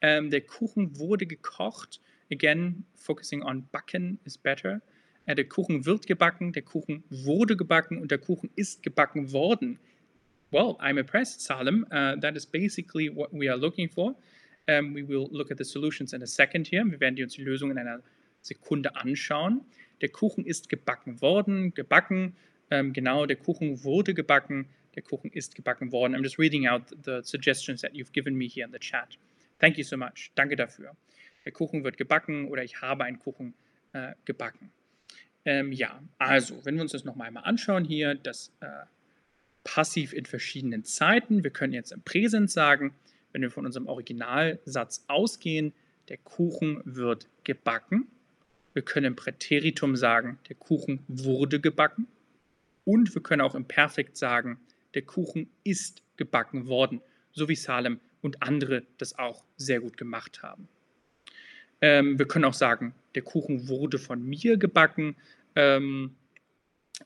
[0.00, 2.00] Ähm, der Kuchen wurde gekocht.
[2.32, 4.80] Again, focusing on backen is better.
[5.26, 9.78] Äh, der Kuchen wird gebacken, der Kuchen wurde gebacken und der Kuchen ist gebacken worden.
[10.50, 11.86] Well, I'm impressed, Salem.
[11.90, 14.14] Uh, that is basically what we are looking for.
[14.68, 16.84] Um, we will look at the solutions in a second here.
[16.84, 18.00] Wir werden uns die Lösung in einer
[18.40, 19.60] Sekunde anschauen.
[20.00, 22.34] Der Kuchen ist gebacken worden, gebacken.
[22.70, 24.66] Um, genau, der Kuchen wurde gebacken.
[24.94, 26.14] Der Kuchen ist gebacken worden.
[26.14, 29.18] I'm just reading out the suggestions that you've given me here in the chat.
[29.58, 30.32] Thank you so much.
[30.34, 30.96] Danke dafür.
[31.44, 33.54] Der Kuchen wird gebacken oder ich habe einen Kuchen
[33.92, 34.70] äh, gebacken.
[35.44, 38.66] Ähm, ja, also, wenn wir uns das nochmal einmal anschauen hier, das äh,
[39.64, 41.44] passiv in verschiedenen Zeiten.
[41.44, 42.94] Wir können jetzt im Präsens sagen,
[43.32, 45.72] wenn wir von unserem Originalsatz ausgehen,
[46.08, 48.08] der Kuchen wird gebacken.
[48.74, 52.06] Wir können im Präteritum sagen, der Kuchen wurde gebacken.
[52.84, 54.58] Und wir können auch im Perfekt sagen,
[54.94, 57.00] der Kuchen ist gebacken worden,
[57.32, 60.68] so wie Salem und andere das auch sehr gut gemacht haben.
[61.82, 65.16] Ähm, wir können auch sagen, der Kuchen wurde von mir gebacken.
[65.56, 66.16] Ähm,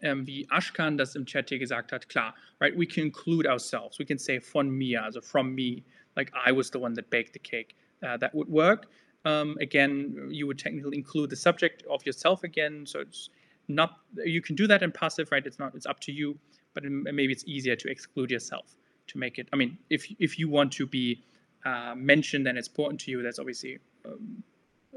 [0.02, 3.98] ähm, wie Ashkan das im Chat hier gesagt hat, klar, right, we can include ourselves.
[3.98, 5.82] We can say von mir, also from me,
[6.16, 7.74] like I was the one that baked the cake.
[8.02, 8.88] Uh, that would work.
[9.24, 13.30] Um, again, you would technically include the subject of yourself again, so it's
[13.68, 15.44] not, you can do that in passive, right?
[15.44, 16.38] It's not, it's up to you,
[16.74, 18.76] but maybe it's easier to exclude yourself
[19.08, 21.24] to make it, I mean, if, if you want to be
[21.64, 24.42] uh, mentioned and it's important to you, that's obviously, um,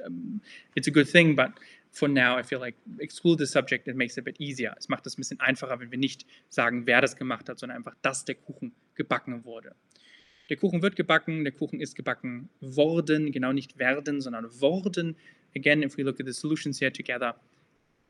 [0.05, 0.41] um,
[0.75, 1.51] it's a good thing, but
[1.91, 4.75] for now, I feel like exclude the subject, it makes it a bit easier.
[4.77, 7.77] Es macht es ein bisschen einfacher, wenn wir nicht sagen, wer das gemacht hat, sondern
[7.77, 9.75] einfach, dass der Kuchen gebacken wurde.
[10.49, 15.15] Der Kuchen wird gebacken, der Kuchen ist gebacken worden, genau nicht werden, sondern worden.
[15.55, 17.35] Again, if we look at the solutions here together,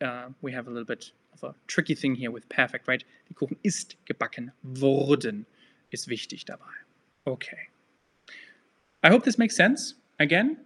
[0.01, 3.05] uh, we have a little bit of a tricky thing here with perfect, right?
[3.29, 5.45] Der Kuchen ist gebacken worden,
[5.89, 6.71] ist wichtig dabei.
[7.25, 7.69] Okay.
[9.03, 9.95] I hope this makes sense.
[10.17, 10.57] Again,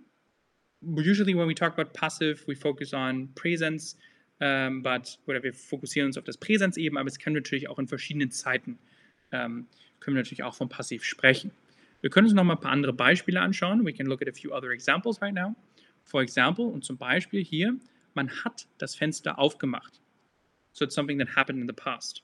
[0.86, 3.98] usually when we talk about passive, we focus on presence,
[4.39, 7.80] ähm, but, oder wir fokussieren uns auf das Präsens eben, aber es kann natürlich auch
[7.80, 8.78] in verschiedenen Zeiten,
[9.32, 9.67] ähm,
[10.00, 11.52] können wir natürlich auch vom Passiv sprechen.
[12.02, 13.86] Wir können uns noch mal ein paar andere Beispiele anschauen.
[13.86, 15.56] We can look at a few other examples right now.
[16.04, 17.78] For example, und zum Beispiel hier,
[18.13, 20.02] man hat das Fenster aufgemacht.
[20.74, 22.24] So it's something that happened in the past.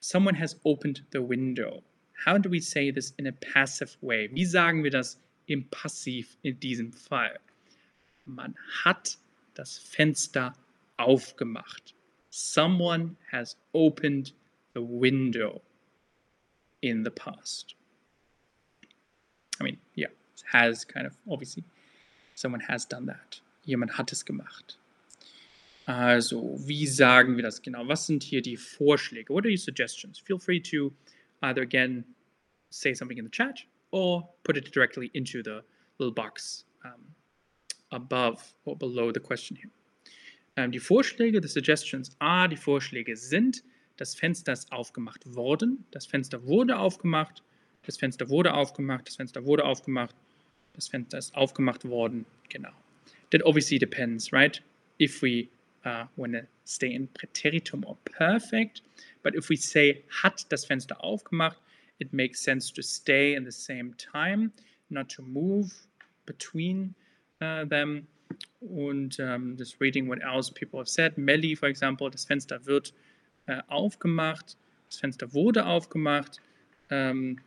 [0.00, 1.82] Someone has opened the window.
[2.24, 4.30] How do we say this in a passive way?
[4.32, 7.40] Wie sagen wir das im Passiv in diesem Fall.
[8.24, 9.18] Man hat
[9.54, 10.54] das Fenster
[10.98, 11.94] aufgemacht.
[12.30, 14.34] Someone has opened
[14.74, 15.62] the window
[16.80, 17.74] in the past.
[19.58, 20.10] I mean, yeah,
[20.52, 21.64] has kind of obviously
[22.34, 23.40] someone has done that.
[23.64, 24.78] Jemand hat es gemacht.
[25.86, 27.88] Also, wie sagen wir das genau?
[27.88, 29.32] Was sind hier die Vorschläge?
[29.32, 30.18] What are your suggestions?
[30.18, 30.92] Feel free to
[31.40, 32.04] either again
[32.68, 35.62] say something in the chat or put it directly into the
[35.98, 37.14] little box um,
[37.90, 39.70] above or below the question here.
[40.56, 43.62] Ähm, die Vorschläge, the suggestions are, die Vorschläge sind,
[43.96, 47.42] das Fenster ist aufgemacht worden, das Fenster wurde aufgemacht,
[47.84, 50.14] das Fenster wurde aufgemacht, das Fenster wurde aufgemacht,
[50.74, 52.72] das Fenster ist aufgemacht worden, genau.
[53.30, 54.62] That obviously depends, right?
[55.00, 55.48] If we
[55.84, 58.82] uh, want to stay in Präteritum or perfect,
[59.22, 61.58] but if we say hat das Fenster aufgemacht,
[61.98, 64.52] it makes sense to stay in the same time,
[64.90, 65.72] not to move
[66.26, 66.94] between
[67.40, 68.06] uh, them.
[68.60, 71.16] Und um, just reading what else people have said.
[71.16, 72.92] Melly, for example, das Fenster wird
[73.46, 74.56] äh, aufgemacht,
[74.88, 76.40] das Fenster wurde aufgemacht.
[76.90, 77.38] Ähm,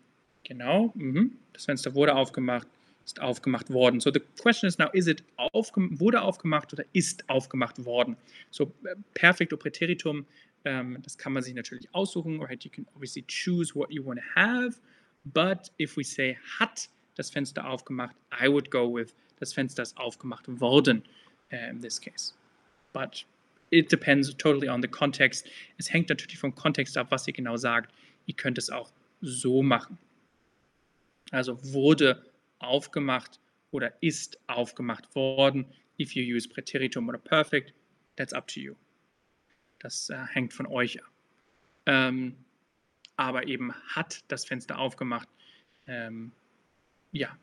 [0.43, 1.37] genau, mhm.
[1.53, 2.67] das Fenster wurde aufgemacht,
[3.05, 3.99] ist aufgemacht worden.
[3.99, 8.17] So the question is now, is it aufge wurde aufgemacht oder ist aufgemacht worden?
[8.49, 10.25] So äh, perfekto Präteritum,
[10.65, 12.63] ähm, das kann man sich natürlich aussuchen, right?
[12.63, 14.79] You can obviously choose what you want to have,
[15.25, 19.97] but if we say hat das Fenster aufgemacht, I would go with das Fenster ist
[19.97, 21.03] aufgemacht worden
[21.51, 22.33] uh, in this case.
[22.93, 23.25] But
[23.71, 25.47] it depends totally on the context.
[25.77, 27.91] Es hängt natürlich vom Kontext ab, was ihr genau sagt.
[28.27, 29.97] Ihr könnt es auch so machen.
[31.31, 32.23] Also wurde
[32.59, 33.39] aufgemacht
[33.71, 35.65] oder ist aufgemacht worden.
[35.99, 37.73] If you use Präteritum oder Perfect,
[38.15, 38.75] that's up to you.
[39.81, 41.11] Das äh, hängt von euch ab.
[41.85, 42.35] Ähm,
[43.15, 45.27] aber eben hat das Fenster aufgemacht.
[45.87, 46.31] Ähm,
[47.11, 47.37] ja,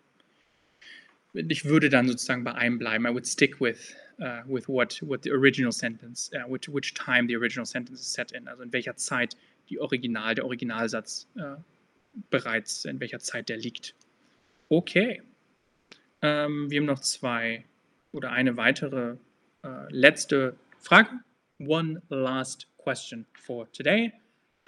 [1.34, 3.06] ich würde dann sozusagen bei einem bleiben.
[3.06, 7.26] I would stick with, uh, with what, what the original sentence, uh, which, which time
[7.28, 9.36] the original sentence is set in, also in welcher Zeit
[9.68, 11.56] die Original, der Originalsatz uh,
[12.30, 13.94] bereits, in welcher Zeit der liegt.
[14.68, 15.22] Okay.
[16.22, 17.64] Ähm, wir haben noch zwei
[18.12, 19.16] oder eine weitere
[19.64, 21.10] uh, letzte Frage.
[21.58, 24.12] One last question for today.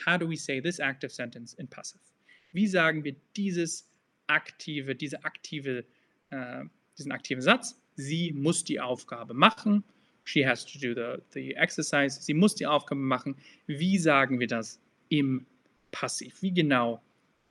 [0.04, 2.00] How do we say this active sentence in passive?
[2.52, 3.84] Wie sagen wir dieses
[4.26, 5.84] aktive, diese aktive
[6.30, 6.64] äh,
[7.00, 7.80] diesen aktiven Satz.
[7.96, 9.84] Sie muss die Aufgabe machen.
[10.24, 12.20] She has to do the, the exercise.
[12.20, 13.36] Sie muss die Aufgabe machen.
[13.66, 15.46] Wie sagen wir das im
[15.90, 16.42] Passiv?
[16.42, 17.02] Wie genau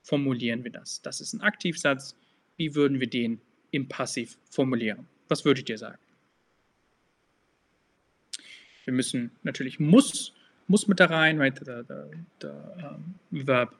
[0.02, 1.02] formulieren wir das?
[1.02, 2.16] Das ist ein Aktivsatz.
[2.56, 5.06] Wie würden wir den im Passiv formulieren?
[5.28, 5.98] Was würdet ihr sagen?
[8.90, 10.32] Wir müssen natürlich muss,
[10.66, 11.56] muss mit da rein, right?
[11.56, 12.04] The, the,
[12.40, 12.48] the
[12.84, 13.70] um, verb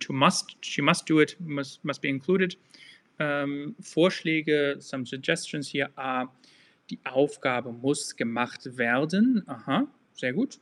[0.00, 2.58] to must, she must do it, must, must be included
[3.18, 6.28] ähm, Vorschläge, some suggestions hier are,
[6.90, 9.42] die Aufgabe muss gemacht werden.
[9.46, 10.60] Aha, sehr gut.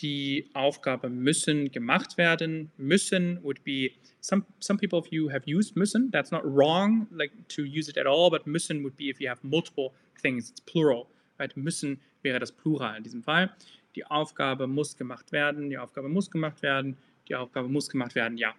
[0.00, 2.72] Die Aufgabe müssen gemacht werden.
[2.76, 6.10] Müssen would be, some, some people of you have used müssen.
[6.10, 9.28] That's not wrong, like to use it at all, but müssen would be if you
[9.28, 11.06] have multiple things, it's plural.
[11.38, 11.56] Right?
[11.56, 13.54] Müssen wäre das Plural in diesem Fall.
[13.96, 15.70] Die Aufgabe muss gemacht werden.
[15.70, 16.96] Die Aufgabe muss gemacht werden.
[17.28, 18.38] Die Aufgabe muss gemacht werden.
[18.38, 18.54] Ja,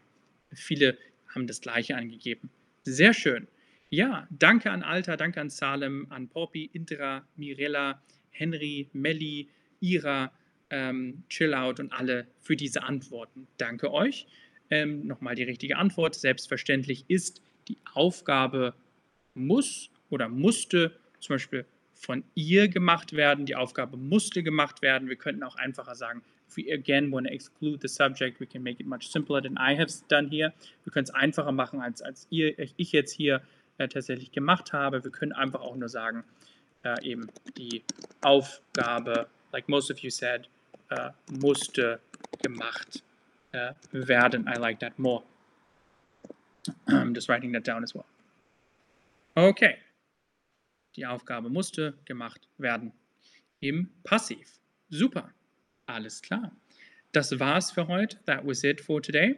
[0.53, 0.97] viele
[1.27, 2.49] haben das Gleiche angegeben.
[2.83, 3.47] Sehr schön.
[3.89, 9.49] Ja, danke an Alta, danke an Salem, an Poppy, Indra, Mirella, Henry, Melli,
[9.81, 10.31] Ira,
[10.69, 13.47] ähm, Chillout und alle für diese Antworten.
[13.57, 14.27] Danke euch.
[14.69, 16.15] Ähm, Nochmal die richtige Antwort.
[16.15, 18.73] Selbstverständlich ist die Aufgabe
[19.33, 21.65] muss oder musste zum Beispiel
[22.01, 23.45] von ihr gemacht werden.
[23.45, 25.07] Die Aufgabe musste gemacht werden.
[25.07, 28.63] Wir könnten auch einfacher sagen, if we again want to exclude the subject, we can
[28.63, 30.51] make it much simpler than I have done here.
[30.83, 33.41] Wir können es einfacher machen, als, als ihr, ich jetzt hier
[33.77, 35.03] äh, tatsächlich gemacht habe.
[35.03, 36.23] Wir können einfach auch nur sagen,
[36.83, 37.83] äh, eben die
[38.21, 40.49] Aufgabe, like most of you said,
[40.89, 41.99] äh, musste
[42.41, 43.03] gemacht
[43.51, 44.47] äh, werden.
[44.47, 45.23] I like that more.
[46.87, 48.05] I'm just writing that down as well.
[49.35, 49.77] Okay.
[50.95, 52.91] Die Aufgabe musste gemacht werden.
[53.59, 54.59] Im Passiv.
[54.89, 55.33] Super.
[55.85, 56.51] Alles klar.
[57.11, 58.17] Das war's für heute.
[58.25, 59.35] That was it for today.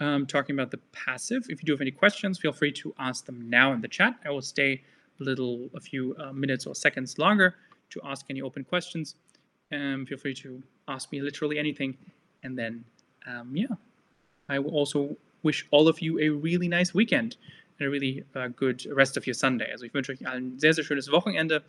[0.00, 1.48] Um, talking about the passive.
[1.48, 4.14] If you do have any questions, feel free to ask them now in the chat.
[4.24, 4.82] I will stay
[5.20, 7.56] a little, a few uh, minutes or seconds longer
[7.90, 9.16] to ask any open questions.
[9.72, 11.96] Um, feel free to ask me literally anything.
[12.44, 12.84] And then,
[13.26, 13.74] um, yeah,
[14.48, 17.36] I will also wish all of you a really nice weekend
[17.80, 19.70] a really uh, good rest of your Sunday.
[19.70, 21.62] Also ich wünsche euch allen ein sehr, sehr schönes Wochenende,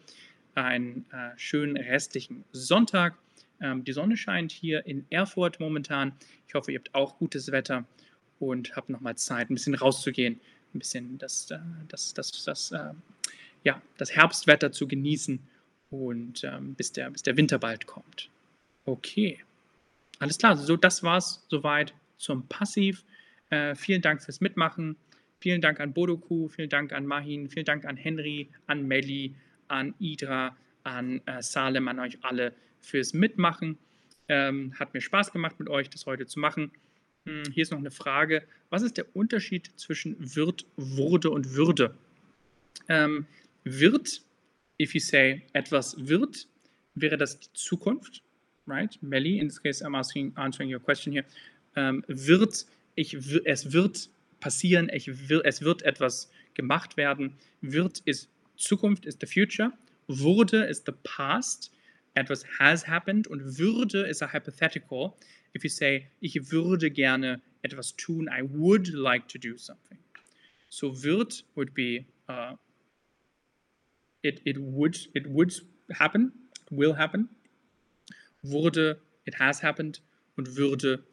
[0.55, 3.16] einen uh, schönen restlichen Sonntag.
[3.62, 6.14] Ähm, die Sonne scheint hier in Erfurt momentan.
[6.47, 7.86] Ich hoffe, ihr habt auch gutes Wetter
[8.39, 10.39] und habt nochmal Zeit, ein bisschen rauszugehen,
[10.74, 12.93] ein bisschen das, äh, das, das, das, äh,
[13.64, 15.39] ja, das Herbstwetter zu genießen
[15.91, 18.30] und ähm, bis, der, bis der Winter bald kommt.
[18.86, 19.39] Okay.
[20.20, 23.03] Alles klar, so das war's soweit zum Passiv.
[23.49, 24.97] Äh, vielen Dank fürs Mitmachen.
[25.40, 29.36] Vielen Dank an Bodoku, vielen Dank an Mahin, vielen Dank an Henry, an Melli,
[29.70, 33.78] an Idra, an äh, Salem, an euch alle fürs Mitmachen.
[34.28, 36.72] Ähm, hat mir Spaß gemacht, mit euch das heute zu machen.
[37.26, 38.44] Hm, hier ist noch eine Frage.
[38.70, 41.96] Was ist der Unterschied zwischen wird, wurde und würde?
[42.90, 43.26] Ähm,
[43.64, 44.22] wird,
[44.80, 46.48] if you say etwas wird,
[46.96, 48.24] wäre das die Zukunft,
[48.68, 48.98] right?
[49.02, 51.26] Melly, in this case, I'm asking, answering your question here.
[51.76, 52.66] Ähm, wird,
[52.96, 53.14] ich,
[53.46, 54.10] es wird
[54.40, 57.38] passieren, es wird etwas gemacht werden.
[57.62, 59.72] Wird ist Zukunft, ist the future.
[60.08, 61.72] Wurde ist the past.
[62.16, 63.28] Etwas has happened.
[63.28, 65.14] Und würde ist a hypothetical.
[65.56, 69.98] If you say, ich würde gerne etwas tun, I would like to do something.
[70.70, 72.56] So wird would be uh,
[74.22, 77.30] it, it would it would happen, it will happen.
[78.44, 80.02] Wurde it has happened
[80.38, 81.04] und würde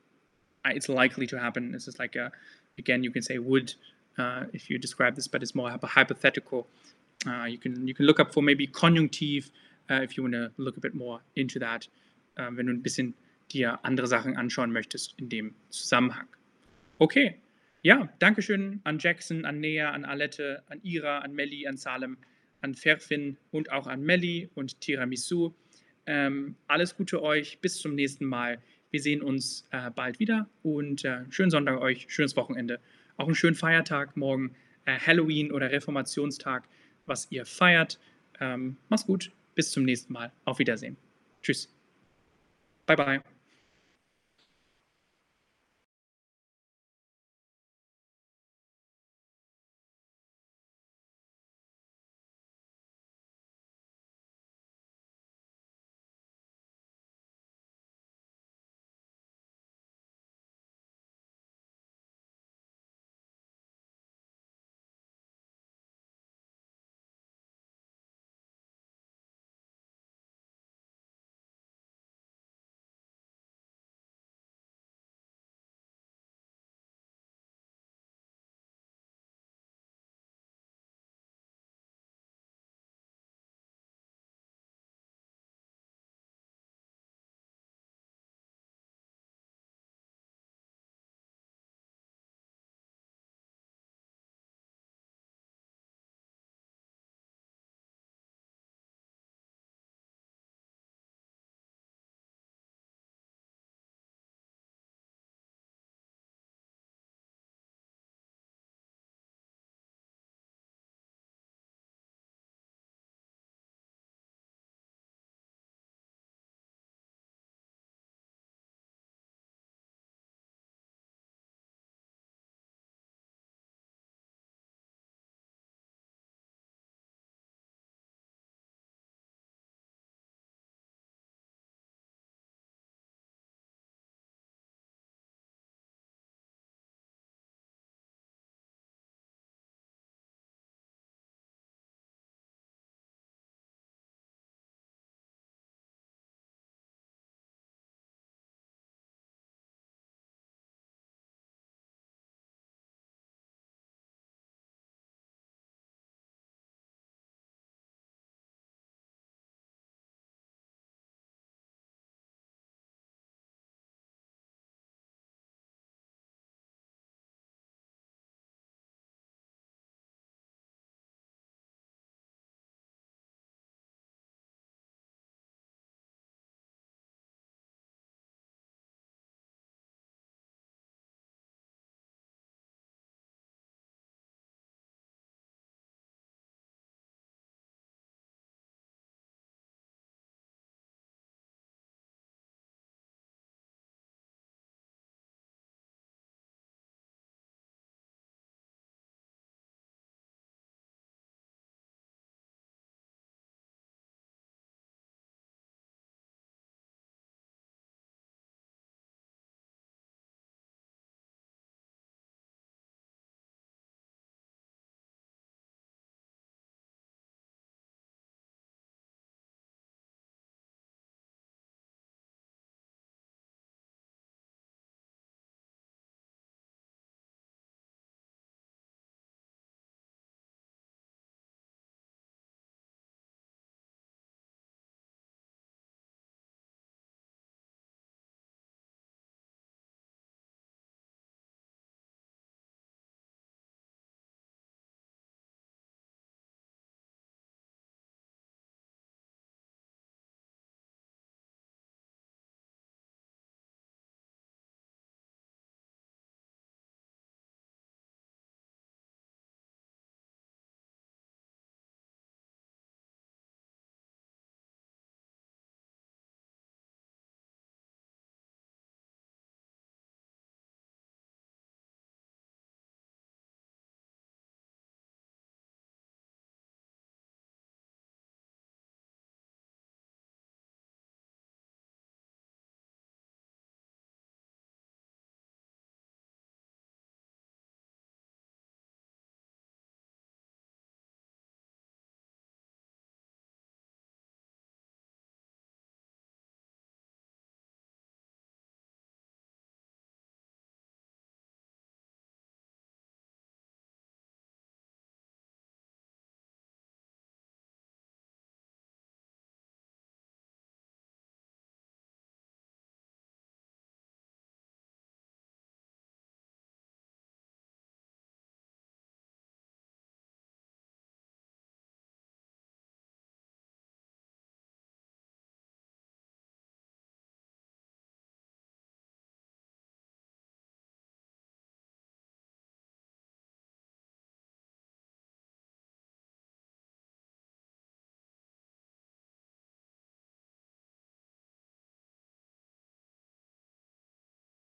[0.66, 1.72] it's likely to happen.
[1.72, 2.30] This is like a
[2.78, 3.74] again you can say would
[4.18, 6.66] uh, if you describe this, but it's more hypothetical.
[7.26, 9.50] Uh, you can you can look up for maybe conjunctive
[9.90, 11.86] uh, if you want to look a bit more into that.
[12.38, 13.14] Uh, wenn du ein bisschen
[13.52, 16.26] dir andere Sachen anschauen möchtest in dem Zusammenhang.
[16.98, 17.36] Okay,
[17.82, 22.18] ja, Dankeschön an Jackson, an Nea, an Alette, an Ira, an Melli, an Salem,
[22.60, 25.52] an Ferfin und auch an Melli und Tiramisu.
[26.06, 28.58] Ähm, alles Gute euch, bis zum nächsten Mal.
[28.96, 32.80] Wir sehen uns äh, bald wieder und äh, schönen Sonntag euch, schönes Wochenende.
[33.18, 36.66] Auch einen schönen Feiertag morgen, äh, Halloween oder Reformationstag,
[37.04, 38.00] was ihr feiert.
[38.40, 40.32] Ähm, mach's gut, bis zum nächsten Mal.
[40.46, 40.96] Auf Wiedersehen.
[41.42, 41.68] Tschüss.
[42.86, 43.35] Bye bye.